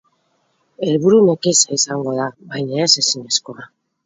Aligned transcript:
Helburu 0.87 1.19
nekeza 1.27 1.69
izango 1.77 2.15
da, 2.21 2.27
baina 2.55 2.81
ez 2.87 2.89
ezinezkoa. 3.05 3.69